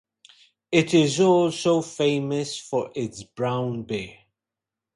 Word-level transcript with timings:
It 0.71 0.95
is 0.95 1.19
also 1.19 1.83
famous 1.83 2.57
for 2.57 2.89
its 2.95 3.21
brown 3.21 3.83
bear. 3.83 4.17